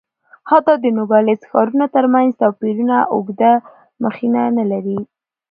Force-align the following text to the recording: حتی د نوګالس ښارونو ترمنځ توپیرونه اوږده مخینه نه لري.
حتی 0.49 0.73
د 0.83 0.85
نوګالس 0.97 1.41
ښارونو 1.49 1.85
ترمنځ 1.95 2.29
توپیرونه 2.41 2.97
اوږده 3.13 3.53
مخینه 4.03 4.43
نه 4.57 4.63
لري. 4.71 4.99